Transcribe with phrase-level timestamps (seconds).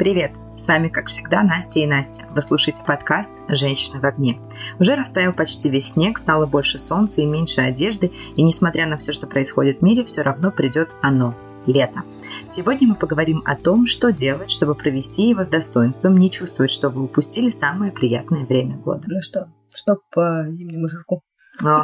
[0.00, 0.32] Привет!
[0.56, 2.24] С вами, как всегда, Настя и Настя.
[2.30, 4.38] Вы слушаете подкаст «Женщины в огне».
[4.78, 9.12] Уже растаял почти весь снег, стало больше солнца и меньше одежды, и несмотря на все,
[9.12, 11.34] что происходит в мире, все равно придет оно–
[11.66, 12.00] лето.
[12.48, 16.88] Сегодня мы поговорим о том, что делать, чтобы провести его с достоинством, не чувствовать, что
[16.88, 19.02] вы упустили самое приятное время года.
[19.06, 21.24] Ну что, что по зимнему жирку?
[21.62, 21.82] О,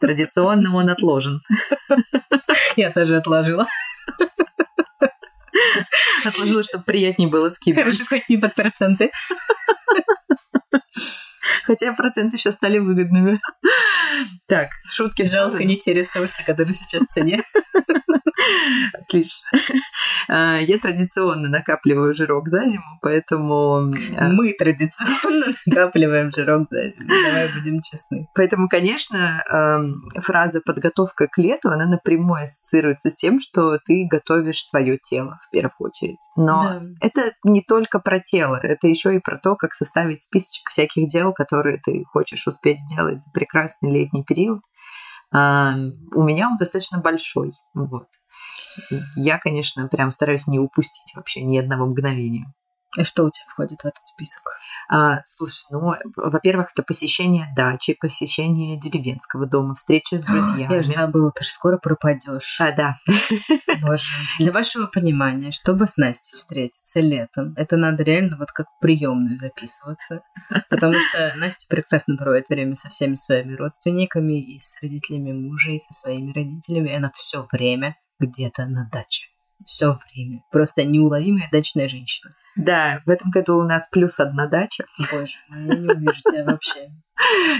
[0.00, 1.40] традиционно он отложен.
[2.76, 3.68] Я тоже отложила.
[6.24, 7.96] Отложила, чтобы приятнее было скидывать.
[7.96, 9.10] Хорошо, хоть не под проценты.
[11.64, 13.40] Хотя проценты сейчас стали выгодными.
[14.46, 17.42] Так, шутки Жалко не те ресурсы, которые сейчас в цене.
[18.94, 19.58] Отлично.
[20.28, 23.92] А, я традиционно накапливаю жирок за зиму, поэтому...
[24.16, 27.08] А, Мы традиционно накапливаем жирок за зиму.
[27.08, 28.28] Давай будем честны.
[28.34, 29.44] Поэтому, конечно,
[30.20, 35.50] фраза «подготовка к лету», она напрямую ассоциируется с тем, что ты готовишь свое тело в
[35.50, 36.30] первую очередь.
[36.36, 36.82] Но да.
[37.00, 41.32] это не только про тело, это еще и про то, как составить списочек всяких дел,
[41.32, 44.60] которые ты хочешь успеть сделать за прекрасный летний период.
[45.34, 47.52] У меня он достаточно большой.
[47.74, 48.06] Вот.
[49.16, 52.52] Я, конечно, прям стараюсь не упустить вообще ни одного мгновения.
[53.02, 54.44] Что у тебя входит в этот список?
[54.88, 60.74] А, слушай, ну, во-первых, это посещение дачи, посещение деревенского дома, встречи с друзьями.
[60.74, 62.60] Я же забыла, ты же скоро пропадешь.
[62.60, 62.96] А, да.
[63.80, 64.06] Боже.
[64.38, 69.38] Для вашего понимания, чтобы с Настей встретиться летом, это надо реально вот как в приемную
[69.38, 70.22] записываться.
[70.70, 75.78] Потому что Настя прекрасно проводит время со всеми своими родственниками, и с родителями мужа, и
[75.78, 76.90] со своими родителями.
[76.90, 79.26] И она все время где-то на даче.
[79.64, 80.42] Все время.
[80.50, 82.34] Просто неуловимая дачная женщина.
[82.56, 84.84] Да, в этом году у нас плюс одна дача.
[85.10, 86.88] Боже я не увижу тебя вообще.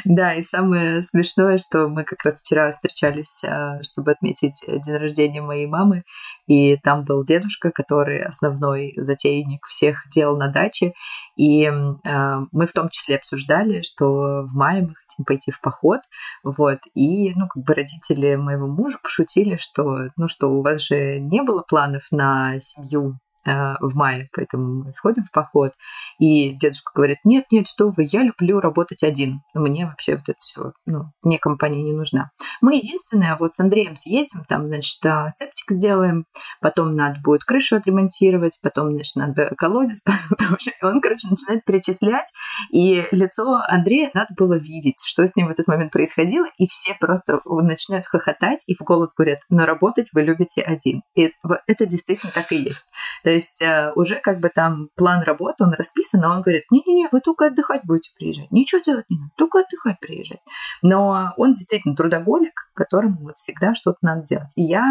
[0.05, 5.43] Да, и самое смешное, что мы как раз вчера встречались, а, чтобы отметить день рождения
[5.43, 6.03] моей мамы,
[6.47, 10.93] и там был дедушка, который основной затейник всех дел на даче,
[11.37, 16.01] и а, мы в том числе обсуждали, что в мае мы хотим пойти в поход,
[16.43, 21.21] вот, и, ну, как бы родители моего мужа пошутили, что, ну, что у вас же
[21.21, 25.73] не было планов на семью в мае, поэтому сходим в поход.
[26.19, 29.41] И дедушка говорит, нет, нет, что вы, я люблю работать один.
[29.55, 32.31] Мне вообще вот это все, ну, мне компания не нужна.
[32.61, 36.27] Мы единственное, вот с Андреем съездим, там, значит, э, септик сделаем,
[36.61, 40.03] потом надо будет крышу отремонтировать, потом, значит, надо колодец,
[40.83, 42.33] он, короче, начинает перечислять,
[42.73, 46.95] и лицо Андрея надо было видеть, что с ним в этот момент происходило, и все
[46.99, 51.03] просто начинают хохотать и в голос говорят, но работать вы любите один.
[51.15, 51.33] И
[51.67, 52.95] это действительно так и есть.
[53.23, 57.09] То есть э, уже как бы там план работы, он расписан, но он говорит, не-не-не,
[57.13, 60.41] вы только отдыхать будете приезжать, ничего делать не надо, только отдыхать приезжать.
[60.83, 64.53] Но он действительно трудоголик, которому вот всегда что-то надо делать.
[64.57, 64.85] И я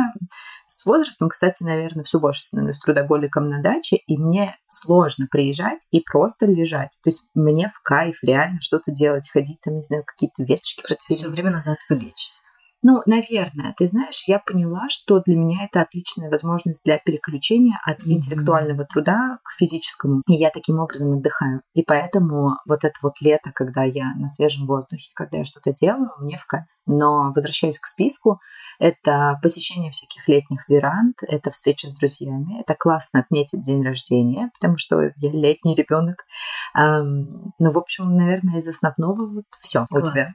[0.68, 6.02] с возрастом, кстати, наверное, все больше становлюсь трудоголиком на даче, и мне сложно приезжать и
[6.02, 7.00] просто лежать.
[7.04, 10.84] То есть мне в кайф реально что-то делать, ходить там, не знаю, какие-то веточки.
[10.86, 12.42] Все время надо отвлечься.
[12.86, 18.00] Ну, наверное, ты знаешь, я поняла, что для меня это отличная возможность для переключения от
[18.02, 18.12] mm-hmm.
[18.12, 20.22] интеллектуального труда к физическому.
[20.28, 21.62] И я таким образом отдыхаю.
[21.74, 26.10] И поэтому вот это вот лето, когда я на свежем воздухе, когда я что-то делаю,
[26.20, 26.66] мне в кайф.
[26.86, 28.42] Но возвращаясь к списку,
[28.78, 34.78] это посещение всяких летних веранд, это встреча с друзьями, это классно отметить день рождения, потому
[34.78, 36.26] что я летний ребенок.
[36.76, 40.28] Ну, в общем, наверное, из основного вот все у тебя.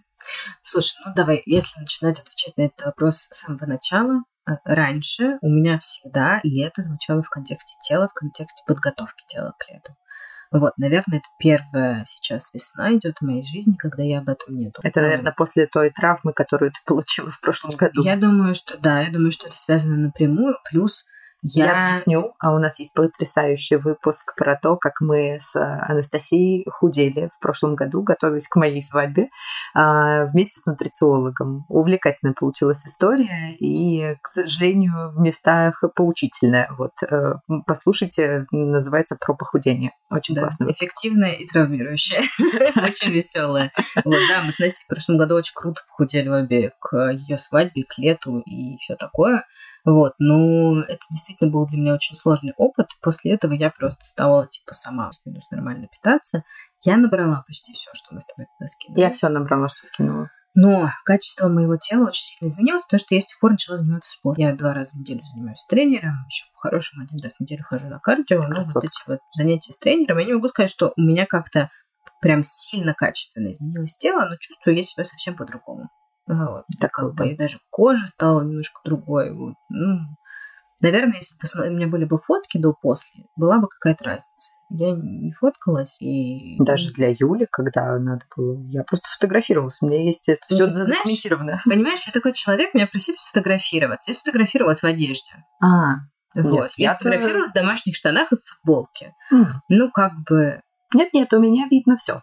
[0.63, 5.49] Слушай, ну давай, если начинать отвечать на этот вопрос с самого начала, э, раньше у
[5.49, 9.95] меня всегда лето звучало в контексте тела, в контексте подготовки тела к лету.
[10.51, 14.71] Вот, наверное, это первая сейчас весна идет в моей жизни, когда я об этом не
[14.71, 14.81] думаю.
[14.83, 18.03] Это, наверное, после той травмы, которую ты получила в прошлом году.
[18.03, 20.55] Я думаю, что да, я думаю, что это связано напрямую.
[20.71, 21.05] Плюс
[21.43, 21.65] я...
[21.65, 22.33] я объясню.
[22.39, 27.75] А у нас есть потрясающий выпуск про то, как мы с Анастасией худели в прошлом
[27.75, 29.29] году, готовясь к моей свадьбе
[29.75, 31.65] а, вместе с нутрициологом.
[31.69, 36.71] Увлекательная получилась история и, к сожалению, в местах поучительная.
[36.77, 37.35] Вот, э,
[37.67, 39.93] послушайте, называется «Про похудение».
[40.11, 40.71] Очень да, классно.
[40.71, 42.23] Эффективная и травмирующая.
[42.77, 43.71] Очень веселая.
[44.05, 47.99] Да, мы с Настей в прошлом году очень круто похудели обе к ее свадьбе, к
[47.99, 49.45] лету и все такое.
[49.85, 52.89] Вот, но это действительно был для меня очень сложный опыт.
[53.03, 56.43] После этого я просто стала, типа, сама плюс нормально питаться.
[56.85, 59.01] Я набрала почти все, что мы с тобой туда скинули.
[59.01, 60.31] Я все набрала, что скинула.
[60.55, 64.11] Но качество моего тела очень сильно изменилось, потому что я с тех пор начала заниматься
[64.11, 64.45] спортом.
[64.45, 68.01] Я два раза в неделю занимаюсь тренером, еще по-хорошему один раз в неделю хожу на
[68.01, 68.43] кардио.
[68.43, 71.71] Но вот эти вот занятия с тренером, я не могу сказать, что у меня как-то
[72.21, 75.91] прям сильно качественно изменилось тело, но чувствую я себя совсем по-другому.
[76.29, 76.65] Вот.
[76.81, 79.33] Так как бы и даже кожа стала немножко другой.
[79.35, 79.55] Вот.
[79.71, 79.99] Ну,
[80.81, 84.53] Наверное, если посмотри, у меня были бы фотки до-после, была бы какая-то разница.
[84.71, 86.57] Я не фоткалась и...
[86.63, 88.63] Даже для Юли, когда надо было...
[88.69, 89.79] Я просто фотографировалась.
[89.83, 91.61] У меня есть это все знаешь, задокументировано.
[91.65, 94.13] Понимаешь, я такой человек, меня просили сфотографироваться.
[94.13, 95.33] Я сфотографировалась в одежде.
[95.61, 95.95] А,
[96.37, 96.45] Вот.
[96.53, 99.15] Нет, я я-то- сфотографировалась в домашних штанах и в футболке.
[99.33, 99.47] м.
[99.69, 100.61] Ну, как бы...
[100.95, 102.23] нет-нет, у меня видно все.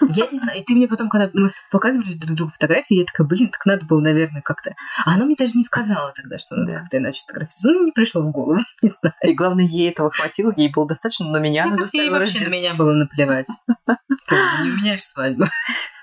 [0.00, 0.60] Я не знаю.
[0.60, 3.84] И ты мне потом, когда мы показывали друг другу фотографии, я такая, блин, так надо
[3.86, 4.74] было, наверное, как-то...
[5.04, 6.78] А она мне даже не сказала тогда, что надо Да.
[6.80, 7.68] как-то иначе фотографироваться.
[7.68, 9.14] Ну, не пришло в голову, не знаю.
[9.22, 12.18] И главное, ей этого хватило, ей было достаточно, но меня Мне она кажется, ей заставила
[12.18, 13.50] вообще на меня было наплевать.
[13.86, 15.44] Как бы не меняешь свадьбу.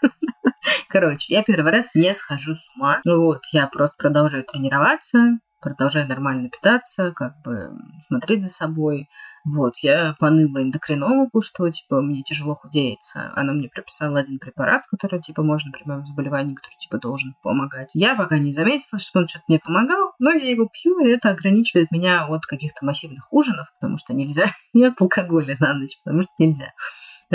[0.89, 3.01] Короче, я первый раз не схожу с ума.
[3.05, 7.71] Вот, я просто продолжаю тренироваться, продолжаю нормально питаться, как бы
[8.07, 9.07] смотреть за собой.
[9.45, 13.31] Вот, я поныла эндокринологу, что, типа, мне тяжело худеется.
[13.35, 17.91] Она мне прописала один препарат, который, типа, можно при моем заболевании, который, типа, должен помогать.
[17.93, 21.29] Я пока не заметила, что он что-то мне помогал, но я его пью, и это
[21.29, 26.31] ограничивает меня от каких-то массивных ужинов, потому что нельзя, от алкоголя на ночь, потому что
[26.39, 26.71] нельзя.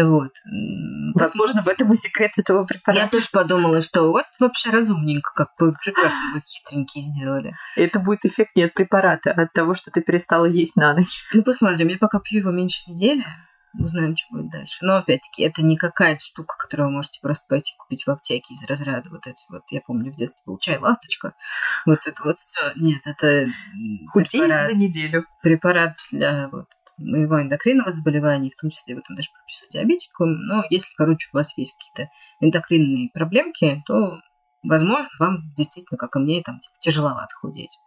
[0.04, 0.32] Вот.
[1.14, 3.02] Возможно, в этом и секрет этого препарата.
[3.02, 7.56] Я тоже подумала, что вот вообще разумненько, как бы прекрасно вы хитренькие сделали.
[7.76, 11.24] Это будет эффект не от препарата, а от того, что ты перестала есть на ночь.
[11.32, 11.88] Ну, посмотрим.
[11.88, 13.24] Я пока пью его меньше недели.
[13.78, 14.78] Узнаем, что будет дальше.
[14.80, 18.64] Но, опять-таки, это не какая-то штука, которую вы можете просто пойти купить в аптеке из
[18.64, 21.34] разряда вот эти вот, я помню, в детстве был чай «Ласточка».
[21.84, 22.72] Вот это вот все.
[22.76, 23.46] Нет, это
[24.12, 25.26] Худеет препарат, за неделю.
[25.42, 26.66] препарат для вот
[26.98, 30.32] моего эндокринного заболевания, в том числе его там даже прописывают диабетикам.
[30.46, 32.10] Но если, короче, у вас есть какие-то
[32.40, 34.20] эндокринные проблемки, то,
[34.62, 37.78] возможно, вам действительно, как и мне, там, типа, тяжеловато худеть.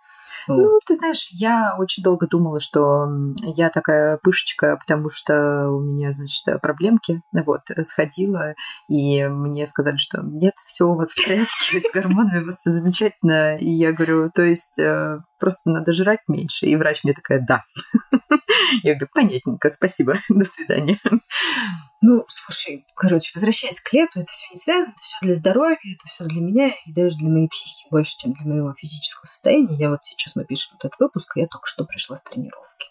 [0.48, 0.58] Вот.
[0.58, 3.08] Ну, ты знаешь, я очень долго думала, что
[3.56, 7.22] я такая пышечка, потому что у меня, значит, проблемки.
[7.32, 8.56] Вот, сходила,
[8.88, 12.70] и мне сказали, что нет, все у вас в порядке, с гормонами у вас все
[12.70, 13.58] замечательно.
[13.58, 16.68] И я говорю, то есть э, просто надо жрать меньше.
[16.68, 17.64] И врач мне такая, да.
[18.84, 21.00] Я говорю, понятненько, спасибо, до свидания.
[22.04, 26.06] Ну, слушай, короче, возвращаясь к лету, это все не связано, это все для здоровья, это
[26.06, 29.78] все для меня и даже для моей психики больше, чем для моего физического состояния.
[29.78, 32.88] Я вот сейчас мы пишем этот выпуск, и я только что пришла с тренировки.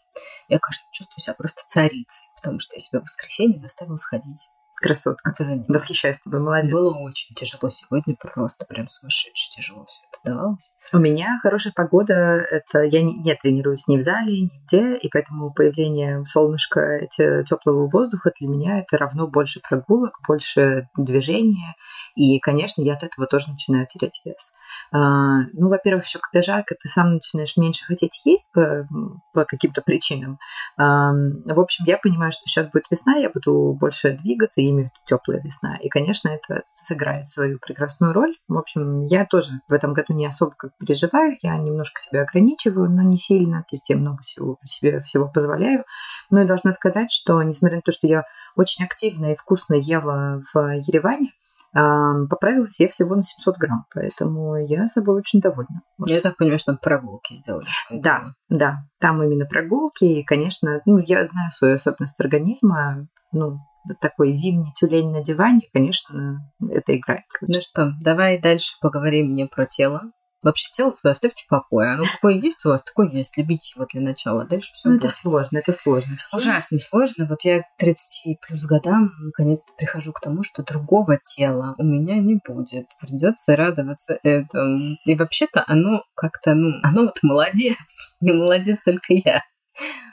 [0.48, 4.48] Я, конечно, чувствую себя просто царицей, потому что я себя в воскресенье заставила сходить.
[4.80, 5.30] Красотка.
[5.30, 5.64] Это.
[5.68, 6.72] Восхищаюсь тобой, молодец.
[6.72, 10.74] Было очень тяжело сегодня, просто прям сумасшедше тяжело все это давалось.
[10.92, 12.14] У меня хорошая погода.
[12.14, 18.32] Это я не, не тренируюсь ни в зале, нигде, и поэтому появление солнышка, теплого воздуха
[18.38, 21.74] для меня это равно больше прогулок, больше движения.
[22.16, 24.54] И, конечно, я от этого тоже начинаю терять вес.
[24.92, 28.86] А, ну, во-первых, еще когда жарко, ты сам начинаешь меньше хотеть есть по,
[29.32, 30.38] по каким-то причинам.
[30.76, 34.88] А, в общем, я понимаю, что сейчас будет весна, я буду больше двигаться, и имею
[34.88, 35.76] в виду теплая весна.
[35.76, 38.34] И, конечно, это сыграет свою прекрасную роль.
[38.48, 42.90] В общем, я тоже в этом году не особо как переживаю, я немножко себя ограничиваю,
[42.90, 45.84] но не сильно, то есть я много всего себе всего позволяю.
[46.30, 48.24] Но я должна сказать, что несмотря на то, что я
[48.56, 51.32] очень активно и вкусно ела в Ереване,
[51.72, 55.82] поправилась я всего на 700 грамм, поэтому я собой очень довольна.
[55.98, 56.08] Вот.
[56.08, 58.34] Я так понимаю, что там прогулки сделали Да, дело.
[58.48, 63.58] да, там именно прогулки, и, конечно, ну, я знаю свою особенность организма, ну,
[64.00, 66.40] такой зимний тюлень на диване, конечно,
[66.70, 67.24] это играет.
[67.40, 70.02] Ну что, давай дальше поговорим мне про тело.
[70.42, 71.92] Вообще тело свое оставьте в покое.
[71.92, 73.36] Оно какое есть у вас, такое есть.
[73.36, 74.44] Любите его для начала.
[74.44, 76.16] Дальше все Ну, это сложно, это сложно.
[76.16, 77.26] Все Ужасно сложно.
[77.28, 82.16] Вот я к 30 плюс годам наконец-то прихожу к тому, что другого тела у меня
[82.16, 82.86] не будет.
[83.00, 84.96] Придется радоваться этому.
[85.04, 88.16] И вообще-то оно как-то, ну, оно вот молодец.
[88.20, 89.42] Не молодец только я.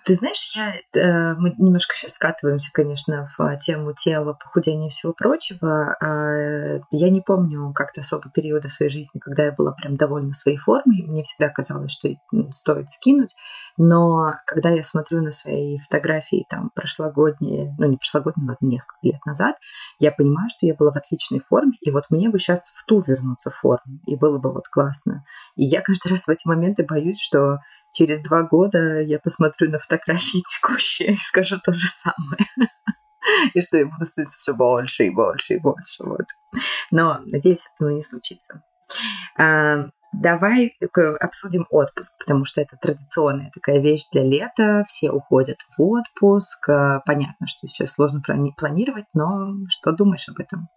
[0.05, 5.13] Ты знаешь, я, э, мы немножко сейчас скатываемся, конечно, в тему тела, похудения и всего
[5.13, 5.97] прочего.
[6.01, 10.57] Э, я не помню как-то особо периода своей жизни, когда я была прям довольна своей
[10.57, 11.03] формой.
[11.03, 12.09] Мне всегда казалось, что
[12.51, 13.35] стоит скинуть.
[13.77, 19.25] Но когда я смотрю на свои фотографии там прошлогодние, ну не прошлогодние, ладно, несколько лет
[19.25, 19.55] назад,
[19.99, 23.03] я понимаю, что я была в отличной форме, и вот мне бы сейчас в ту
[23.05, 25.25] вернуться в форму, и было бы вот классно.
[25.55, 27.59] И я каждый раз в эти моменты боюсь, что
[27.97, 32.45] через два года я посмотрю на фотографии текущие и скажу то же самое.
[33.53, 36.01] И что я буду становиться все больше и больше и больше.
[36.03, 36.27] Вот.
[36.91, 38.63] Но, надеюсь, этого не случится.
[39.37, 40.73] А, Давай
[41.19, 44.85] обсудим отпуск, потому что это традиционная такая вещь для лета.
[44.87, 46.69] Все уходят в отпуск.
[46.69, 50.69] А, Понятно, что сейчас сложно плани- планировать, но что думаешь об этом?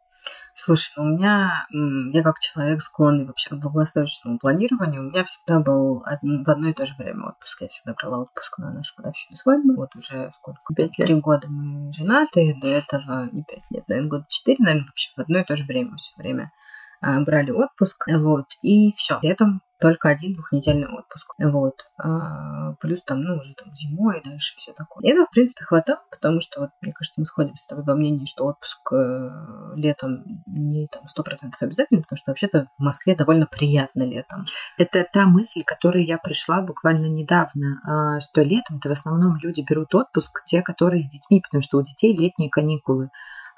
[0.62, 1.66] Слушай, ну у меня,
[2.12, 6.74] я как человек склонный вообще к долгосрочному планированию, у меня всегда был в одно и
[6.74, 7.62] то же время отпуск.
[7.62, 9.74] Я всегда брала отпуск на нашу годовщину свадьбы.
[9.74, 10.60] Вот уже сколько?
[10.74, 11.06] Пять лет.
[11.06, 15.20] Три года мы женаты, до этого не пять лет, наверное, года четыре, наверное, вообще в
[15.20, 16.52] одно и то же время все время
[17.00, 19.18] брали отпуск, вот, и все.
[19.22, 21.34] Летом только один двухнедельный отпуск.
[21.38, 21.74] Вот.
[21.98, 25.02] А, плюс там, ну, уже там зимой и дальше все такое.
[25.02, 27.94] И этого, в принципе, хватало, потому что, вот, мне кажется, мы сходим с тобой во
[27.94, 29.30] мнении, что отпуск э,
[29.76, 34.44] летом не там сто процентов обязательно, потому что вообще-то в Москве довольно приятно летом.
[34.76, 39.64] Это та мысль, к которой я пришла буквально недавно, а, что летом-то в основном люди
[39.66, 43.08] берут отпуск, те, которые с детьми, потому что у детей летние каникулы.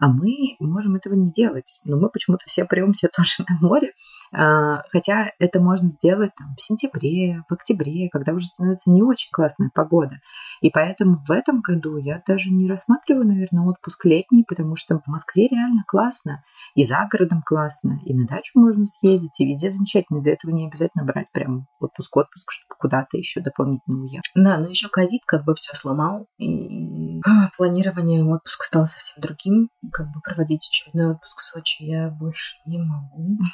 [0.02, 1.80] А мы можем этого не делать.
[1.84, 3.92] Но мы почему-то все премся тоже на море.
[4.32, 9.30] А, хотя это можно сделать там, в сентябре, в октябре, когда уже становится не очень
[9.30, 10.18] классная погода.
[10.60, 15.06] И поэтому в этом году я даже не рассматриваю, наверное, отпуск летний, потому что в
[15.06, 16.42] Москве реально классно.
[16.74, 20.22] И за городом классно, и на дачу можно съездить, и везде замечательно.
[20.22, 24.30] Для этого не обязательно брать прям отпуск-отпуск, чтобы куда-то еще дополнительно уехать.
[24.34, 27.20] Да, но еще ковид как бы все сломал, и
[27.56, 29.68] планирование отпуска стало совсем другим.
[29.92, 33.38] Как бы проводить очередной отпуск в Сочи я больше не могу.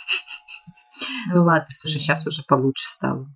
[1.33, 3.29] Ну ладно, слушай, сейчас уже получше стало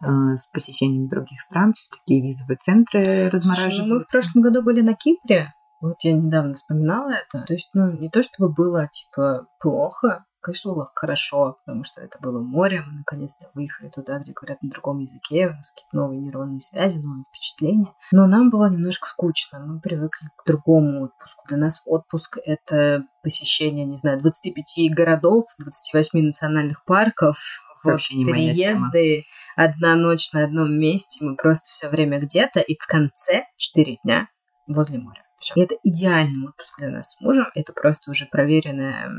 [0.00, 3.84] а, с посещением других стран, все-таки визовые центры размораживаются.
[3.84, 7.44] мы в прошлом году были на Кипре, вот я недавно вспоминала это.
[7.46, 12.18] То есть, ну, не то чтобы было, типа, плохо, конечно, было хорошо, потому что это
[12.20, 16.20] было море, мы наконец-то выехали туда, где говорят на другом языке, у нас какие-то новые
[16.20, 17.92] нейронные связи, новые впечатления.
[18.12, 21.44] Но нам было немножко скучно, мы привыкли к другому отпуску.
[21.48, 27.38] Для нас отпуск— это посещение, не знаю, 25 городов, 28 национальных парков,
[27.84, 29.24] вот, переезды,
[29.56, 34.28] одна ночь на одном месте, мы просто все время где-то, и в конце 4 дня
[34.66, 35.21] возле моря.
[35.42, 35.54] Все.
[35.54, 37.46] И это идеальный отпуск для нас с мужем.
[37.54, 39.10] Это просто уже проверенная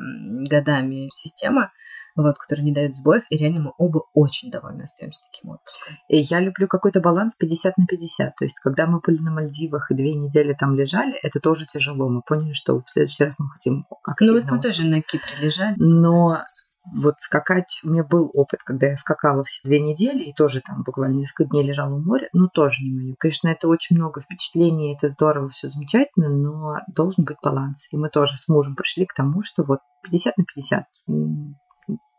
[0.49, 1.71] годами система
[2.15, 5.95] вот, которая не дает сбоев, и реально мы оба очень довольны остаемся таким отпуском.
[6.07, 8.35] И я люблю какой-то баланс 50 на 50.
[8.35, 12.09] То есть, когда мы были на Мальдивах и две недели там лежали, это тоже тяжело.
[12.09, 14.33] Мы поняли, что в следующий раз мы хотим активно.
[14.33, 14.77] Ну вот мы отпуск.
[14.77, 15.75] тоже на Кипре лежали.
[15.77, 16.43] Но
[16.91, 20.83] вот скакать, у меня был опыт, когда я скакала все две недели и тоже там
[20.83, 23.15] буквально несколько дней лежала у моря, ну тоже не мое.
[23.17, 27.87] Конечно, это очень много впечатлений, это здорово, все замечательно, но должен быть баланс.
[27.91, 30.85] И мы тоже с мужем пришли к тому, что вот 50 на 50,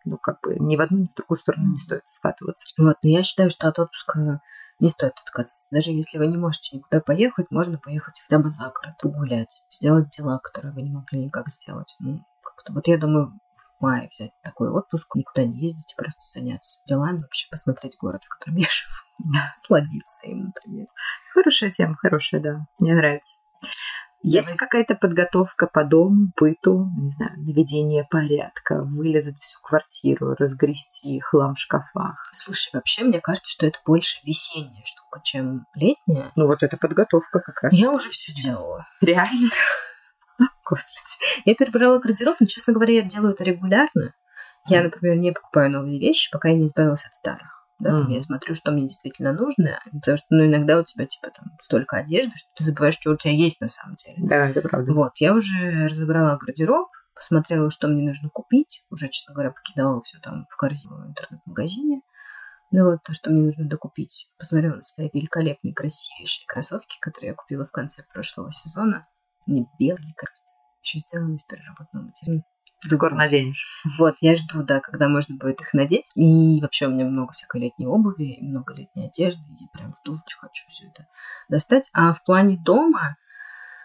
[0.07, 2.75] ну как бы ни в одну, ни в другую сторону не стоит скатываться.
[2.83, 4.41] Вот, но я считаю, что от отпуска
[4.81, 5.69] не стоит отказываться.
[5.71, 10.11] Даже если вы не можете никуда поехать, можно поехать хотя бы за город, погулять, сделать
[10.11, 11.97] дела, которые вы не могли никак сделать.
[12.01, 13.39] Ну, как-то вот я думаю,
[13.79, 18.29] в мае взять такой отпуск, никуда не ездить, просто заняться делами, вообще посмотреть город, в
[18.29, 19.33] котором я живу.
[19.33, 20.87] Да, сладиться им, например.
[21.33, 22.67] Хорошая тема, хорошая, да.
[22.79, 23.41] Мне нравится.
[24.27, 31.21] Есть ли какая-то подготовка по дому, быту, не знаю, наведение порядка, вылезать всю квартиру, разгрести
[31.21, 32.31] хлам в шкафах?
[32.33, 36.33] Слушай, вообще мне кажется, что это больше весенняя штука, чем летняя.
[36.37, 37.75] Ну вот это подготовка как раз.
[37.75, 38.87] Я уже все сделала.
[39.03, 39.51] Реально?
[40.65, 41.43] Господи.
[41.45, 44.15] Я перебрала гардероб, но, честно говоря, я делаю это регулярно.
[44.67, 47.55] Я, например, не покупаю новые вещи, пока я не избавилась от старых.
[47.81, 47.99] Да, mm-hmm.
[47.99, 51.49] там я смотрю, что мне действительно нужно, потому что, ну, иногда у тебя, типа, там,
[51.61, 54.17] столько одежды, что ты забываешь, что у тебя есть на самом деле.
[54.19, 54.93] Да, это правда.
[54.93, 60.19] Вот, я уже разобрала гардероб, посмотрела, что мне нужно купить, уже, честно говоря, покидала все
[60.19, 62.01] там в корзину в интернет-магазине.
[62.71, 64.31] Ну вот, то, что мне нужно докупить.
[64.39, 69.07] Посмотрела на свои великолепные, красивейшие кроссовки, которые я купила в конце прошлого сезона.
[69.47, 70.54] Не белый просто.
[70.85, 72.43] Еще сделаны из переработанного материала.
[72.79, 73.83] Скоро наденешь.
[73.99, 76.13] Вот, я жду, да, когда можно будет их надеть.
[76.15, 79.43] И вообще у меня много всякой летней обуви, много летней одежды.
[79.59, 81.07] Я прям жду, хочу все это
[81.49, 81.89] достать.
[81.95, 83.17] А в плане дома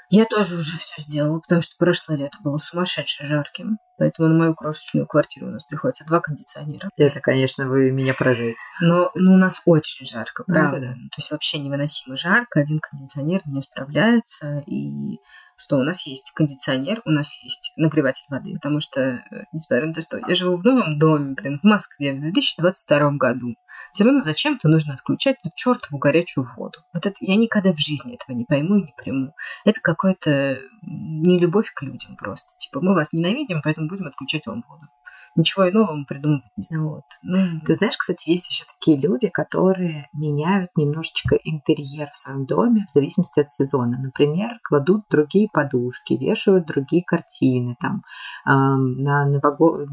[0.09, 3.77] я тоже уже все сделала, потому что прошлое лето было сумасшедше жарким.
[3.97, 6.89] Поэтому на мою крошечную квартиру у нас приходится два кондиционера.
[6.97, 8.57] Это, конечно, вы меня поражаете.
[8.81, 10.79] Но ну, у нас очень жарко, правда.
[10.79, 10.93] Да, да.
[10.93, 12.59] То есть вообще невыносимо жарко.
[12.59, 14.63] Один кондиционер не справляется.
[14.65, 15.19] И
[15.59, 18.53] что у нас есть кондиционер, у нас есть нагреватель воды.
[18.53, 22.13] Потому что, э, несмотря на то, что я живу в новом доме, блин, в Москве
[22.13, 23.55] в 2022 году,
[23.91, 26.79] все равно зачем-то нужно отключать эту чертову горячую воду.
[26.93, 29.33] Вот это я никогда в жизни этого не пойму и не приму.
[29.65, 32.53] Это какое-то нелюбовь к людям просто.
[32.57, 34.87] Типа, мы вас ненавидим, поэтому будем отключать вам воду
[35.35, 36.89] ничего иного мы придумывать не знаю.
[36.89, 37.03] Вот.
[37.23, 42.85] Ну, Ты знаешь, кстати, есть еще такие люди, которые меняют немножечко интерьер в своем доме
[42.87, 43.97] в зависимости от сезона.
[43.99, 48.03] Например, кладут другие подушки, вешают другие картины, там,
[48.45, 49.87] э, на, нового...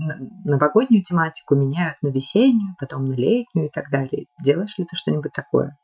[0.45, 4.27] новогоднюю тематику меняют на весеннюю, потом на летнюю и так далее.
[4.43, 5.77] Делаешь ли ты что-нибудь такое?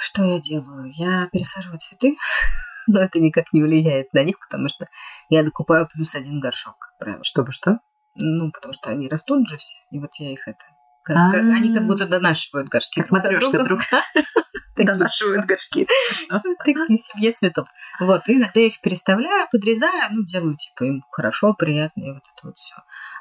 [0.00, 0.90] Что я делаю?
[0.94, 2.16] Я пересаживаю цветы,
[2.86, 4.86] но это никак не влияет на них, потому что
[5.28, 7.24] я докупаю плюс один горшок, как правило.
[7.24, 7.78] Чтобы что?
[8.18, 10.64] Ну, потому что они растут же все, и вот я их это...
[11.04, 13.84] Как, как, они как будто донашивают горшки как друг друга.
[14.76, 15.86] Донашивают горшки.
[16.64, 17.68] Такие семье цветов.
[18.00, 22.24] Вот, и иногда я их переставляю, подрезаю, ну, делаю, типа, им хорошо, приятно, и вот
[22.34, 22.74] это вот все.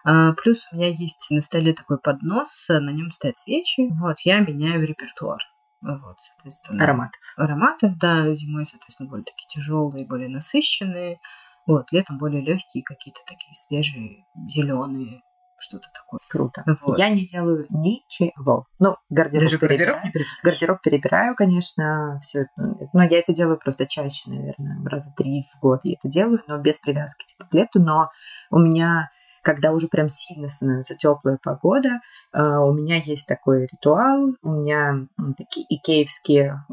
[0.03, 3.87] А, плюс у меня есть на столе такой поднос, на нем стоят свечи.
[3.99, 5.39] Вот, я меняю репертуар.
[5.81, 6.83] Вот, соответственно.
[6.83, 7.21] Ароматов.
[7.37, 8.33] Ароматов, да.
[8.33, 11.19] Зимой, соответственно, более такие тяжелые, более насыщенные.
[11.67, 15.21] Вот, летом более легкие, какие-то такие свежие, зеленые,
[15.57, 16.19] что-то такое.
[16.29, 16.63] Круто.
[16.83, 16.97] Вот.
[16.97, 18.65] Я не делаю ничего.
[18.79, 20.01] Ну, гардероб Даже перебираю.
[20.01, 20.25] гардероб не?
[20.43, 22.89] Гардероб перебираю, конечно, все это.
[22.93, 26.57] Но я это делаю просто чаще, наверное, раза три в год я это делаю, но
[26.57, 27.79] без привязки типа, к лету.
[27.79, 28.09] Но
[28.51, 29.09] у меня
[29.45, 32.01] когда уже прям сильно становится теплая погода,
[32.33, 36.65] э, у меня есть такой ритуал, у меня такие икеевские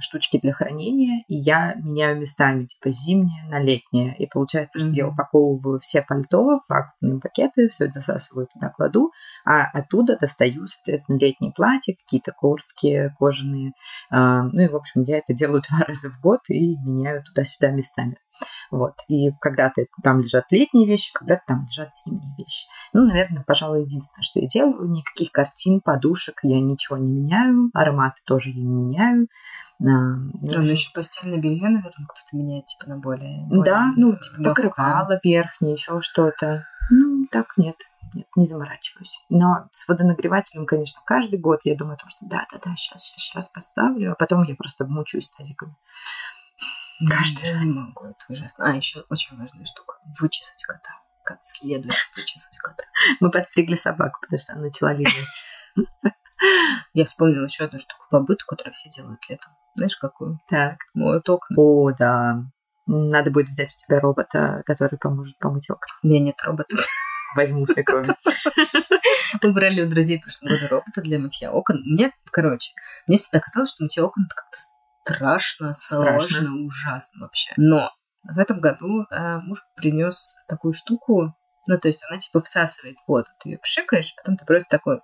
[0.00, 4.16] штучки для хранения, и я меняю местами, типа зимнее на летнее.
[4.18, 4.94] И получается, что mm-hmm.
[4.94, 9.12] я упаковываю все пальто в вакуумные пакеты, все это засасываю туда, кладу,
[9.46, 13.74] а оттуда достаю, соответственно, летние платья, какие-то куртки кожаные.
[14.10, 17.70] Э, ну и, в общем, я это делаю два раза в год и меняю туда-сюда
[17.70, 18.16] местами.
[18.70, 18.94] Вот.
[19.08, 22.66] И когда-то там лежат летние вещи, когда-то там лежат зимние вещи.
[22.92, 24.90] Ну, наверное, пожалуй, единственное, что я делаю.
[24.90, 27.70] Никаких картин, подушек я ничего не меняю.
[27.74, 29.28] Ароматы тоже я не меняю.
[29.80, 33.46] А, ну, еще постельное белье, наверное, кто-то меняет, типа, на более...
[33.46, 36.66] более да, ну, типа, покрывало верхнее, еще что-то.
[36.90, 37.76] Ну, так нет.
[38.14, 39.26] Нет, не заморачиваюсь.
[39.28, 43.48] Но с водонагревателем, конечно, каждый год я думаю о том, что да-да-да, сейчас, сейчас, сейчас
[43.50, 45.76] поставлю, а потом я просто мучаюсь тазиками.
[47.06, 47.64] Каждый раз.
[47.64, 48.70] Не могу, это ужасно.
[48.70, 49.98] А, еще очень важная штука.
[50.20, 50.90] Вычесать кота.
[51.24, 52.84] Как следует вычесать кота.
[53.20, 55.44] Мы постригли собаку, потому что она начала лежать.
[56.94, 59.52] Я вспомнила еще одну штуку по быту, которую все делают летом.
[59.74, 60.40] Знаешь, какую?
[60.48, 60.78] Так.
[60.94, 61.56] Моют окна.
[61.56, 62.42] О, да.
[62.86, 65.86] Надо будет взять у тебя робота, который поможет помыть окна.
[66.02, 66.76] У меня нет робота.
[67.36, 68.14] Возьму свекрови.
[69.42, 71.82] Мы брали у друзей в прошлом году робота для мытья окон.
[71.84, 72.72] Мне, короче,
[73.06, 74.58] мне всегда казалось, что мытье окон это как-то
[75.14, 76.64] страшно, сложно, страшно.
[76.64, 77.52] ужасно вообще.
[77.56, 77.90] Но
[78.22, 81.34] в этом году э, муж принес такую штуку,
[81.66, 83.28] ну, то есть она типа всасывает воду.
[83.40, 85.00] Ты ее пшикаешь, потом ты просто такой,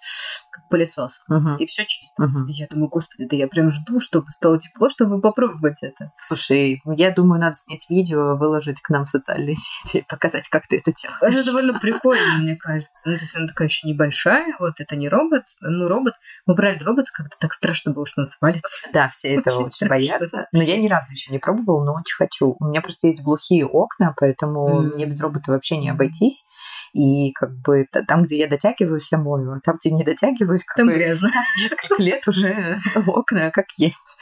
[0.55, 1.25] как пылесос.
[1.31, 1.57] Uh-huh.
[1.59, 2.25] И все чисто.
[2.25, 2.47] Uh-huh.
[2.49, 6.13] И я думаю, господи, да я прям жду, чтобы стало тепло, чтобы попробовать это.
[6.21, 10.67] Слушай, я думаю, надо снять видео, выложить к нам в социальные сети и показать, как
[10.69, 11.35] ты это делаешь.
[11.35, 13.11] Это довольно прикольно, мне кажется.
[13.11, 16.15] Ну, то есть она такая еще небольшая, вот это не робот, ну, робот.
[16.47, 18.89] Мы брали робот, как-то так страшно было, что он свалится.
[18.93, 20.47] Да, все этого очень, боятся.
[20.53, 22.57] Но я ни разу еще не пробовала, но очень хочу.
[22.61, 26.47] У меня просто есть глухие окна, поэтому мне без робота вообще не обойтись.
[26.95, 30.77] И как бы там, где я дотягиваюсь, я мою, а там, где не дотягиваюсь, как
[30.77, 31.29] там бы, грязно.
[31.61, 34.19] Несколько лет уже окна как есть.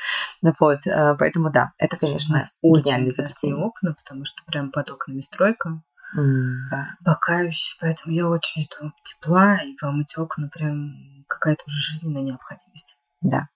[0.58, 5.82] Вот, а, поэтому да, это, конечно, очень грязные окна, потому что прям под окнами стройка.
[6.16, 6.88] Mm, да.
[7.04, 10.94] Покаюсь, поэтому я очень жду тепла, и помыть окна прям
[11.28, 12.98] какая-то уже жизненная необходимость.
[13.20, 13.48] Да.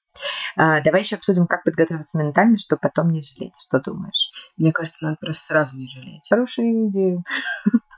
[0.56, 3.54] А, давай еще обсудим, как подготовиться ментально, чтобы потом не жалеть.
[3.60, 4.30] Что думаешь?
[4.56, 6.28] Мне кажется, надо просто сразу не жалеть.
[6.28, 7.22] Хорошая идея.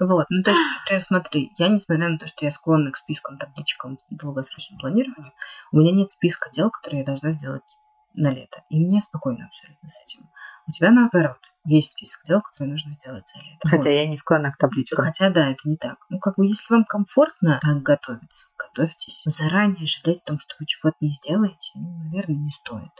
[0.00, 3.36] Вот, ну то есть, например, смотри, я, несмотря на то, что я склонна к спискам,
[3.36, 5.32] табличкам, долгосрочному планированию,
[5.72, 7.62] у меня нет списка дел, которые я должна сделать
[8.14, 8.62] на лето.
[8.70, 10.28] И мне спокойно абсолютно с этим.
[10.68, 13.66] У тебя наоборот есть список дел, которые нужно сделать за лето.
[13.66, 13.96] Хотя вот.
[13.96, 15.02] я не склонна к табличкам.
[15.02, 15.96] Хотя да, это не так.
[16.10, 19.24] Ну, как бы, если вам комфортно так готовиться, готовьтесь.
[19.26, 22.92] Заранее жалеть о том, что вы чего-то не сделаете, ну, наверное, не стоит.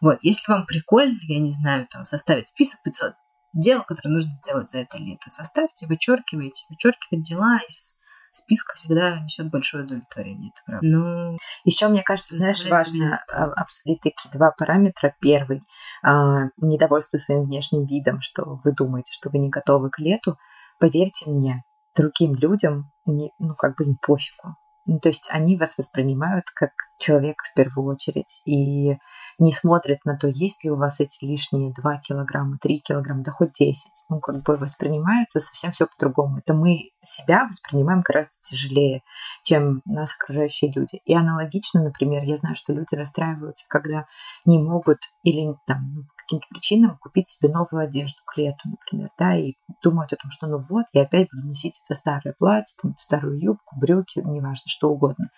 [0.00, 3.14] Вот, если вам прикольно, я не знаю, там, составить список 500
[3.52, 6.66] дел, которые нужно сделать за это лето, составьте, вычеркивайте.
[6.70, 7.98] Вычеркивать дела из
[8.32, 10.86] списка всегда несет большое удовлетворение, это правда.
[10.86, 13.12] Но еще мне кажется, знаешь, важно
[13.56, 15.14] обсудить такие два параметра.
[15.20, 15.62] Первый
[16.02, 20.36] а, недовольство своим внешним видом, что вы думаете, что вы не готовы к лету.
[20.78, 21.62] Поверьте мне,
[21.94, 24.56] другим людям не, ну как бы им пофигу.
[24.84, 28.96] Ну, то есть они вас воспринимают как человека в первую очередь и
[29.38, 33.32] не смотрят на то, есть ли у вас эти лишние 2 килограмма, 3 килограмма, да
[33.32, 34.06] хоть 10.
[34.08, 36.38] Ну, как бы воспринимается совсем все по-другому.
[36.38, 39.02] Это мы себя воспринимаем гораздо тяжелее,
[39.42, 41.00] чем нас окружающие люди.
[41.04, 44.06] И аналогично, например, я знаю, что люди расстраиваются, когда
[44.44, 49.54] не могут или там, каким-то причинам купить себе новую одежду к лету, например, да, и
[49.82, 53.38] думают о том, что ну вот, я опять буду носить это старое платье, там, старую
[53.38, 55.30] юбку, брюки, неважно, что угодно.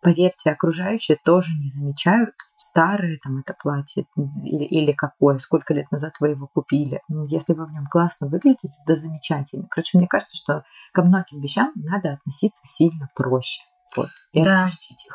[0.00, 4.04] Поверьте, окружающие тоже не замечают старое там это платье
[4.44, 7.00] или, или какое, сколько лет назад вы его купили.
[7.08, 9.66] Ну, если вы в нем классно выглядите, да замечательно.
[9.70, 13.62] Короче, мне кажется, что ко многим вещам надо относиться сильно проще.
[13.96, 14.68] Вот, и да,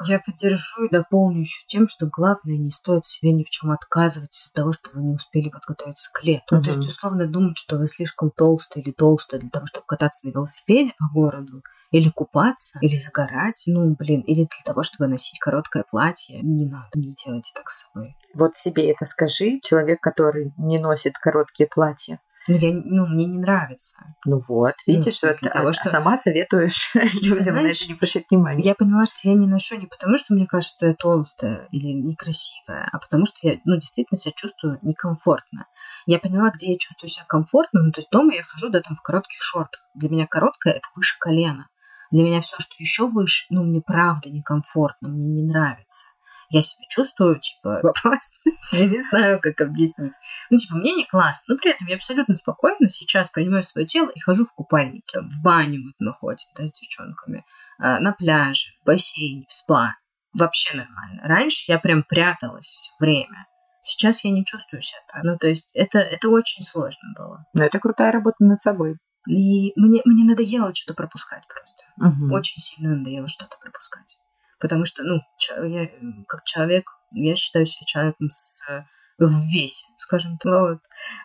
[0.05, 4.35] я поддержу и дополню еще тем, что главное, не стоит себе ни в чем отказывать
[4.35, 6.55] из-за того, что вы не успели подготовиться к лету.
[6.55, 6.63] Угу.
[6.63, 10.31] То есть, условно, думать, что вы слишком толстый или толстая для того, чтобы кататься на
[10.31, 11.61] велосипеде по городу,
[11.91, 16.39] или купаться, или загорать, ну, блин, или для того, чтобы носить короткое платье.
[16.41, 18.15] Не надо, не делайте так с собой.
[18.33, 22.19] Вот себе это скажи, человек, который не носит короткие платья.
[22.47, 23.99] Ну, я, ну, мне не нравится.
[24.25, 27.83] Ну вот, Ну, видишь, в смысле это, того, а что- сама советуешь людям Знаешь, на
[27.83, 28.63] это не обращать внимания.
[28.63, 31.91] Я поняла, что я не ношу не потому, что мне кажется, что я толстая или
[31.93, 35.65] некрасивая, а потому что я, ну, действительно себя чувствую некомфортно.
[36.05, 37.83] Я поняла, где я чувствую себя комфортно.
[37.83, 39.81] Ну, то есть дома я хожу, да, там в коротких шортах.
[39.95, 41.67] Для меня короткое– это выше колена.
[42.11, 46.07] Для меня все, что еще выше, ну, мне правда некомфортно, мне не нравится.
[46.49, 50.13] Я себя чувствую, типа, в опасности, я не знаю, как объяснить.
[50.49, 54.09] Ну, типа, мне не классно, но при этом я абсолютно спокойно сейчас принимаю свое тело
[54.09, 55.05] и хожу в купальнике.
[55.13, 57.45] Там, в баню вот мы ходим, да, с девчонками,
[57.77, 59.95] а, на пляже, в бассейне, в спа.
[60.33, 61.21] Вообще нормально.
[61.23, 63.45] Раньше я прям пряталась все время.
[63.81, 65.23] Сейчас я не чувствую себя так.
[65.23, 67.45] Ну, то есть это, это очень сложно было.
[67.53, 68.97] Но это крутая работа над собой.
[69.27, 71.83] И мне, мне надоело что-то пропускать просто.
[71.97, 72.31] Мгм.
[72.31, 74.17] Очень сильно надоело что-то пропускать.
[74.59, 75.21] Потому что, ну,
[75.67, 75.89] я
[76.27, 78.83] как человек, я считаю себя человеком с э,
[79.19, 80.51] в весе, скажем так.
[80.51, 80.79] Вот.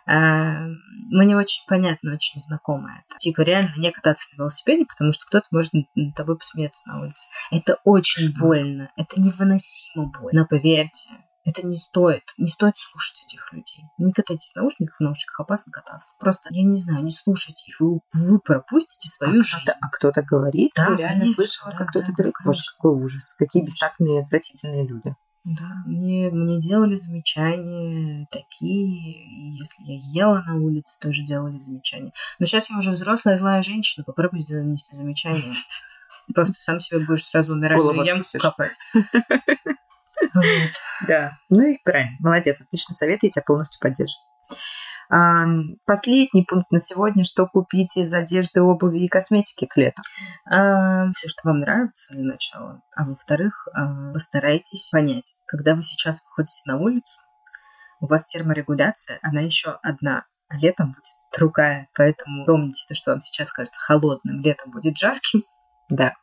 [0.05, 0.65] А,
[1.11, 3.17] Мне очень понятно, очень знакомо это.
[3.17, 7.27] Типа реально не кататься на велосипеде, потому что кто-то может над тобой посмеяться на улице.
[7.51, 8.91] Это очень больно.
[8.95, 10.41] Это невыносимо больно.
[10.41, 11.09] Но поверьте,
[11.45, 12.23] это не стоит.
[12.37, 13.85] Не стоит слушать этих людей.
[13.99, 16.13] Не катайтесь в наушниках, в наушниках опасно кататься.
[16.19, 17.79] Просто, я не знаю, не слушайте их.
[17.79, 19.63] Вы, вы пропустите свою а жизнь.
[19.63, 22.45] кто-то, а кто-то говорит, Да, я реально конечно, слышала, да, как кто-то да, говорит, да,
[22.45, 22.73] боже, конечно.
[22.75, 23.73] какой ужас, какие Конечно.
[23.75, 25.15] бестактные, отвратительные люди.
[25.43, 32.11] Да, мне, мне делали замечания такие, если я ела на улице, тоже делали замечания.
[32.39, 35.53] Но сейчас я уже взрослая злая женщина, попробуй сделай мне все замечания.
[36.33, 37.77] Просто сам себе будешь сразу умирать,
[38.07, 38.75] ямку копать.
[40.35, 40.71] Вот.
[41.07, 41.37] Да.
[41.49, 44.25] Ну и правильно, молодец, отлично совет, я тебя полностью поддерживаю.
[45.85, 50.01] Последний пункт на сегодня, что купить из одежды, обуви и косметики к лету.
[50.45, 52.81] все, что вам нравится для начала.
[52.95, 57.19] А во-вторых, а, постарайтесь понять, когда вы сейчас выходите на улицу,
[57.99, 61.05] у вас терморегуляция, она еще одна, а летом будет
[61.37, 61.87] другая.
[61.95, 65.43] Поэтому помните, то, что вам сейчас кажется холодным, летом будет жарким.
[65.89, 66.13] Да.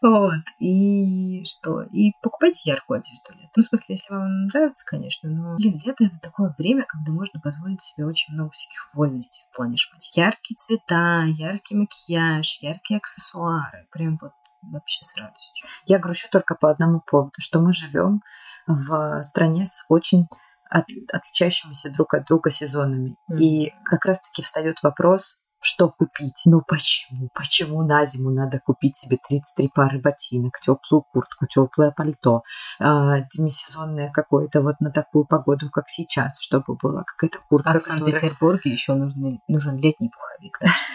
[0.00, 0.42] Вот.
[0.58, 1.82] И что?
[1.82, 3.50] И покупайте яркую одежду летом.
[3.56, 7.40] Ну, в смысле, если вам нравится, конечно, но, блин, лето— это такое время, когда можно
[7.40, 10.18] позволить себе очень много всяких вольностей в плане шмотки.
[10.18, 13.86] Яркие цвета, яркий макияж, яркие аксессуары.
[13.92, 15.66] Прям вот вообще с радостью.
[15.86, 18.22] Я грущу только по одному поводу, что мы живем
[18.66, 20.26] в стране с очень
[20.70, 23.16] от- отличающимися друг от друга сезонами.
[23.28, 23.38] Мгм.
[23.38, 26.42] И как раз-таки встает вопрос, что купить?
[26.44, 27.28] Ну почему?
[27.34, 32.42] Почему на зиму надо купить себе 33 пары ботинок, теплую куртку, теплое пальто,
[32.80, 37.82] а, демисезонное какое-то вот на такую погоду, как сейчас, чтобы была какая-то куртка, А в
[37.82, 40.58] которая- Санкт-Петербурге еще нужен, нужен летний пуховик.
[40.58, 40.86] Так что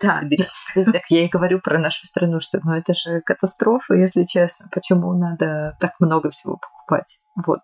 [0.00, 0.54] Да, соберись.
[0.92, 4.68] Так я и говорю про нашу страну, что ну это же катастрофа, если честно.
[4.72, 7.18] Почему надо так много всего покупать?
[7.46, 7.60] Вот.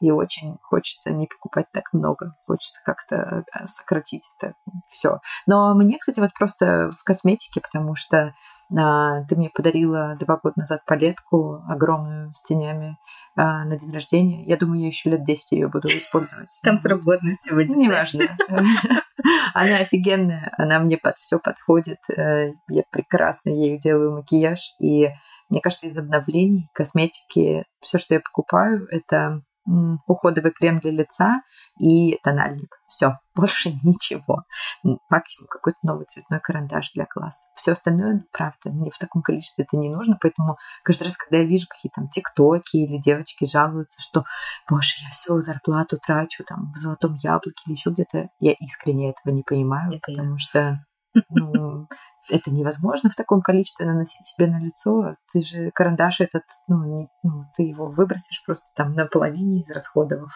[0.00, 2.34] И очень хочется не покупать так много.
[2.46, 4.54] Хочется как-то э, сократить это
[4.88, 5.20] все.
[5.46, 8.34] Но мне, кстати, вот просто в косметике, потому что
[8.74, 12.98] а, ты мне подарила два года назад палетку огромную с тенями
[13.36, 14.44] а, на день рождения.
[14.44, 16.58] Я думаю, я еще лет 10 ее буду использовать.
[16.62, 17.68] Там срок годности будет.
[17.68, 18.24] Ну, Неважно.
[19.58, 21.96] Она офигенная, она мне под все подходит.
[22.14, 24.58] э, Я прекрасно ею делаю макияж.
[24.78, 25.08] И
[25.48, 29.40] мне кажется, из обновлений, косметики, все, что я покупаю, это
[30.06, 31.42] уходовый крем для лица
[31.78, 32.76] и тональник.
[32.86, 34.44] Все, больше ничего.
[35.10, 37.50] Максимум какой-то новый цветной карандаш для глаз.
[37.56, 41.38] Все остальное, ну, правда, мне в таком количестве это не нужно, поэтому каждый раз, когда
[41.38, 44.24] я вижу какие-то там тиктоки или девочки жалуются, что,
[44.68, 49.34] боже, я всю зарплату трачу там в золотом яблоке или еще где-то, я искренне этого
[49.34, 50.18] не понимаю, Это я.
[50.18, 50.80] потому что
[51.30, 51.88] ну,
[52.30, 55.16] это невозможно в таком количестве наносить себе на лицо.
[55.32, 59.70] Ты же карандаш этот, ну, не- ну, ты его выбросишь просто там на половине из
[59.70, 60.32] расходов.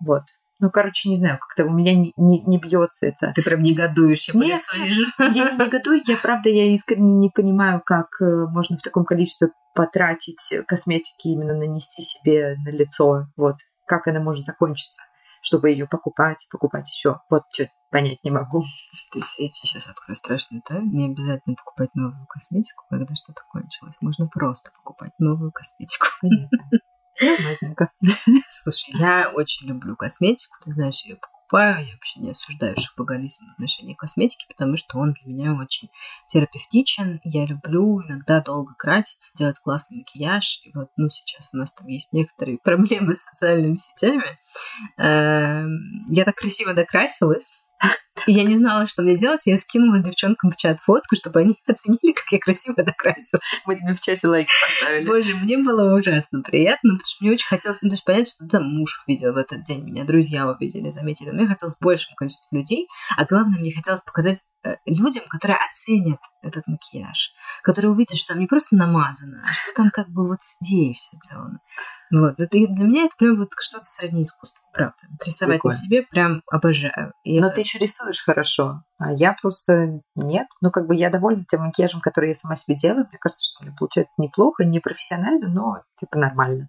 [0.00, 0.24] Вот.
[0.58, 3.32] Ну, короче, не знаю, как-то у меня не, не, не бьется это.
[3.34, 5.06] Ты прям негодуешь, я по Нет, лицу вижу.
[5.18, 9.48] Я не негодую, я правда, я искренне не понимаю, как э, можно в таком количестве
[9.74, 13.26] потратить косметики, именно нанести себе на лицо.
[13.36, 13.56] Вот.
[13.86, 15.02] Как она может закончиться,
[15.42, 17.20] чтобы ее покупать, покупать еще.
[17.28, 18.62] Вот что понять не могу.
[19.12, 20.90] Ты я тебе сейчас открою страшную тайну.
[20.90, 24.00] Не обязательно покупать новую косметику, когда что-то кончилось.
[24.00, 26.06] Можно просто покупать новую косметику.
[27.20, 27.90] Понятно.
[28.50, 30.56] Слушай, я очень люблю косметику.
[30.64, 31.20] Ты знаешь, я ее
[31.52, 31.86] покупаю.
[31.86, 35.88] Я вообще не осуждаю шопоголизм в отношении косметики, потому что он для меня очень
[36.28, 37.20] терапевтичен.
[37.24, 40.62] Я люблю иногда долго краситься, делать классный макияж.
[40.64, 44.38] И вот, ну, сейчас у нас там есть некоторые проблемы с социальными сетями.
[44.96, 47.61] Эм, Я так красиво докрасилась,
[48.26, 52.12] я не знала, что мне делать, я скинула девчонкам в чат фотку, чтобы они оценили,
[52.12, 53.42] как я красиво накрасилась.
[53.66, 55.06] Мы тебе в чате лайк поставили.
[55.06, 58.46] Боже, мне было ужасно приятно, потому что мне очень хотелось, ну, то есть понять, что
[58.46, 61.30] там муж увидел в этот день, меня друзья увидели, заметили.
[61.30, 66.66] Мне хотелось большему количеству людей, а главное, мне хотелось показать э, людям, которые оценят этот
[66.66, 70.58] макияж, которые увидят, что там не просто намазано, а что там как бы вот с
[70.60, 71.58] идеей все сделано.
[72.12, 72.38] Вот.
[72.38, 74.96] Это, для меня это прям вот что-то среднее искусство, правда.
[75.10, 75.74] Вот рисовать Прикольно.
[75.74, 77.14] на себе прям обожаю.
[77.24, 77.56] И Но это...
[77.56, 80.46] ты еще рисуешь хорошо, а я просто нет.
[80.60, 83.06] Ну, как бы я довольна тем макияжем, который я сама себе делаю.
[83.08, 86.68] Мне кажется, что у меня получается неплохо, не профессионально, но типа нормально.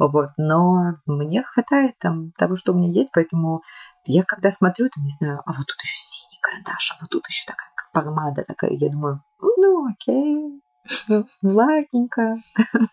[0.00, 0.30] Вот.
[0.36, 3.62] Но мне хватает там того, что у меня есть, поэтому
[4.06, 7.28] я когда смотрю, там, не знаю, а вот тут еще синий карандаш, а вот тут
[7.28, 10.62] еще такая помада такая, я думаю, ну, окей,
[11.42, 12.36] ладненько.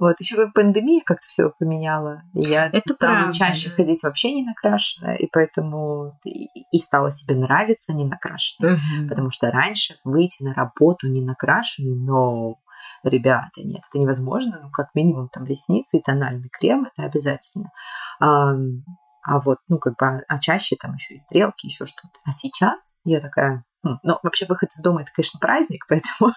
[0.00, 2.22] Вот, еще пандемия как-то все поменяла.
[2.32, 7.34] И я Это стала правда, чаще ходить вообще не накрашенная, и поэтому и, стала себе
[7.34, 8.74] нравиться не накрашенной.
[8.74, 9.08] Угу.
[9.08, 12.58] Потому что раньше выйти на работу не накрашенной, но
[13.02, 17.70] ребята, нет, это невозможно, ну, как минимум, там, ресницы и тональный крем, это обязательно.
[18.20, 18.52] А,
[19.22, 22.18] а вот, ну, как бы, а чаще там еще и стрелки, еще что-то.
[22.24, 26.34] А сейчас я такая, ну, вообще выход из дома это, конечно, праздник, поэтому,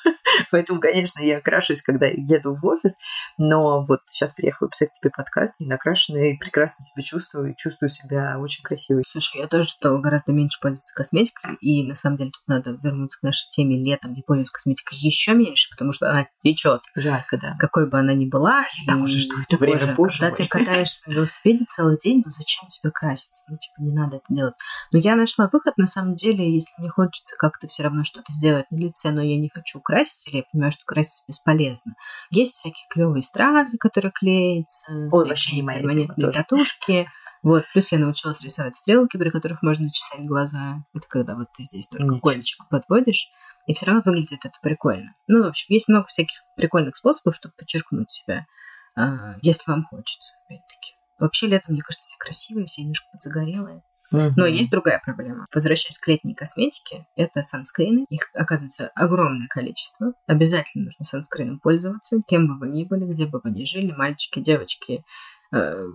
[0.52, 2.98] поэтому, конечно, я крашусь, когда еду в офис,
[3.38, 7.90] но вот сейчас приехала писать тебе подкаст, не накрашенная, и прекрасно себя чувствую, и чувствую
[7.90, 9.04] себя очень красивой.
[9.08, 13.20] Слушай, я тоже стала гораздо меньше пользоваться косметикой, и на самом деле тут надо вернуться
[13.20, 16.82] к нашей теме летом, я пользуюсь косметикой еще меньше, потому что она течет.
[16.96, 17.56] Жарко, да.
[17.60, 18.62] Какой бы она ни была.
[18.86, 22.32] Я так уже что это время боже, Когда ты катаешься на велосипеде целый день, ну
[22.32, 23.46] зачем тебе краситься?
[23.50, 24.56] Ну, типа, не надо это делать.
[24.92, 28.66] Но я нашла выход, на самом деле, если мне хочется как-то все равно что-то сделать
[28.72, 31.94] на лице, но я не хочу краситься, или я понимаю, что краситься бесполезно.
[32.30, 37.08] Есть всякие клевые стразы, которые клеятся, Ой, вообще не моя перманентные татушки.
[37.44, 40.84] Вот, плюс я научилась рисовать стрелки, при которых можно чесать глаза.
[40.94, 43.32] Это когда вот ты здесь только кончик подводишь,
[43.68, 45.16] и все равно выглядит это прикольно.
[45.28, 48.46] Ну, в общем, есть много всяких прикольных способов, чтобы подчеркнуть себя,
[48.96, 50.94] а, если вам хочется, опять-таки.
[51.20, 53.82] Вообще летом, мне кажется, все красивые, все немножко подзагорелые.
[54.12, 55.46] Но есть другая проблема.
[55.54, 58.06] Возвращаясь к летней косметике, это санскрины.
[58.10, 60.14] Их, оказывается, огромное количество.
[60.28, 64.40] Обязательно нужно санскрином пользоваться, кем бы вы ни были, где бы вы ни жили, мальчики,
[64.40, 65.04] девочки,
[65.54, 65.86] э,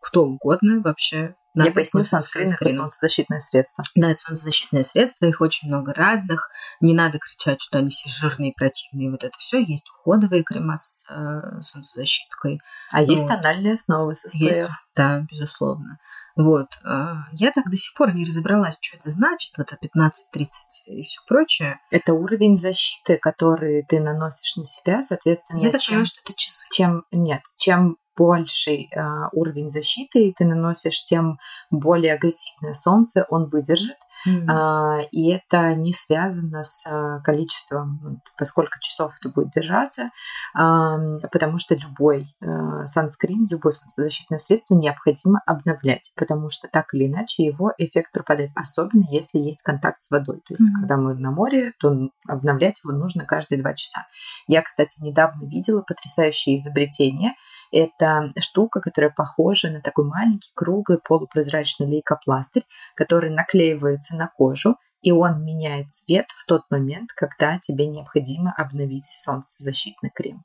[0.00, 1.34] кто угодно вообще.
[1.54, 3.84] Надо Я поясню, санскрин это солнцезащитное средство.
[3.94, 6.50] Да, это солнцезащитное средство, их очень много разных.
[6.80, 9.10] Не надо кричать, что они все жирные, противные.
[9.10, 9.62] Вот это все.
[9.62, 12.60] Есть уходовые крема с э, солнцезащиткой.
[12.90, 13.08] А вот.
[13.08, 15.98] есть тональные основы со Есть, да, безусловно.
[16.36, 16.66] Вот.
[16.84, 20.46] А, я так до сих пор не разобралась, что это значит, вот это 15-30
[20.86, 21.78] и все прочее.
[21.92, 25.60] Это уровень защиты, который ты наносишь на себя, соответственно.
[25.60, 26.66] Я так понимаю, что это часы.
[26.72, 29.00] Чем, нет, чем больший э,
[29.32, 31.38] уровень защиты ты наносишь, тем
[31.70, 33.96] более агрессивное солнце он выдержит.
[34.26, 35.08] Mm-hmm.
[35.12, 40.10] И это не связано с а, количеством, поскольку часов это будет держаться,
[40.54, 47.44] потому что любой а, санскрин, любое солнцезащитное средство необходимо обновлять, потому что так или иначе
[47.44, 50.40] его эффект пропадает, особенно если есть контакт с водой.
[50.46, 50.80] То есть, mm-hmm.
[50.80, 51.94] когда мы на море, то
[52.26, 54.06] обновлять его нужно каждые два часа.
[54.46, 57.34] Я, кстати, недавно видела потрясающее изобретение.
[57.76, 62.62] Это штука, которая похожа на такой маленький круглый полупрозрачный лейкопластырь,
[62.94, 69.06] который наклеивается на кожу, и он меняет цвет в тот момент, когда тебе необходимо обновить
[69.06, 70.44] солнцезащитный крем.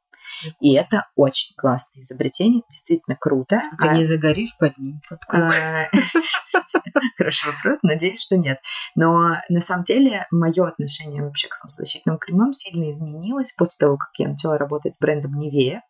[0.60, 3.62] И это очень классное изобретение, действительно круто.
[3.82, 3.94] Ты а...
[3.94, 5.00] не загоришь под ним?
[5.10, 5.52] Под круг?
[5.52, 5.86] А,
[7.18, 8.60] хороший вопрос, надеюсь, что нет.
[8.96, 14.10] Но на самом деле мое отношение вообще к солнцезащитным кремам сильно изменилось после того, как
[14.18, 15.84] я начала работать с брендом Невея.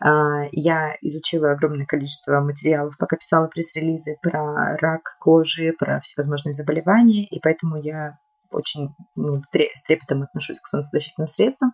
[0.00, 7.26] А, я изучила огромное количество материалов, пока писала пресс-релизы про рак кожи, про всевозможные заболевания,
[7.26, 8.18] и поэтому я
[8.54, 11.72] очень ну, с трепетом отношусь к солнцезащитным средствам.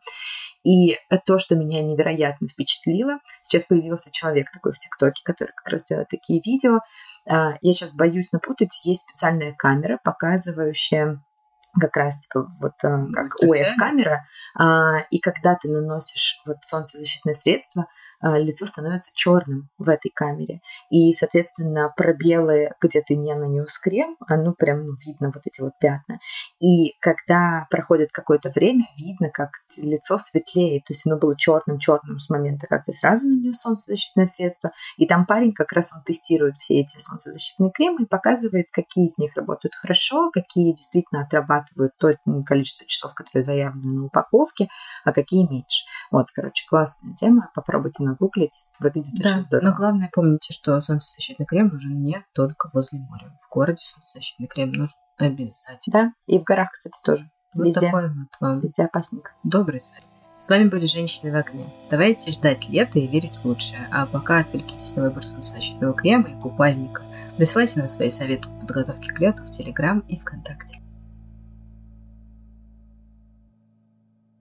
[0.64, 5.84] И то, что меня невероятно впечатлило, сейчас появился человек такой в ТикТоке, который как раз
[5.84, 6.80] делает такие видео.
[7.26, 11.22] А, я сейчас боюсь напутать, есть специальная камера, показывающая
[11.78, 14.26] как раз типа вот э, как ОФ-камера,
[14.58, 17.86] а, и когда ты наносишь вот солнцезащитное средство,
[18.22, 20.60] лицо становится черным в этой камере.
[20.90, 25.72] И, соответственно, пробелы, где ты не нанес крем, оно прям ну, видно вот эти вот
[25.80, 26.18] пятна.
[26.60, 30.84] И когда проходит какое-то время, видно, как лицо светлеет.
[30.84, 34.72] То есть оно было черным-черным с момента, как ты сразу нанес солнцезащитное средство.
[34.96, 39.18] И там парень как раз он тестирует все эти солнцезащитные кремы и показывает, какие из
[39.18, 44.68] них работают хорошо, какие действительно отрабатывают то количество часов, которое заявлено на упаковке,
[45.04, 45.84] а какие меньше.
[46.10, 47.50] Вот, короче, классная тема.
[47.54, 48.66] Попробуйте нагуглить.
[48.78, 49.70] Выглядит да, очень здорово.
[49.70, 53.36] Но главное помните, что солнцезащитный крем нужен не только возле моря.
[53.46, 55.92] В городе солнцезащитный крем нужен Обязательно.
[55.92, 57.30] Да, и в горах, кстати, тоже.
[57.54, 57.80] Вот Везде.
[57.80, 59.32] такой вот вам Везде опасненько.
[59.44, 60.08] добрый совет.
[60.38, 61.66] С вами были «Женщины в огне».
[61.90, 63.86] Давайте ждать лета и верить в лучшее.
[63.90, 67.02] А пока отвлекитесь на выбор солнцезащитного крема и купальника.
[67.36, 70.78] Присылайте нам свои советы по подготовке к лету в Телеграм и ВКонтакте.